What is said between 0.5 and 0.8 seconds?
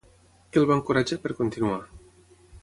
Què el va